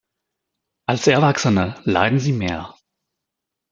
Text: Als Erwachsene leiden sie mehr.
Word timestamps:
Als 0.87 1.05
Erwachsene 1.05 1.79
leiden 1.85 2.19
sie 2.19 2.33
mehr. 2.33 2.73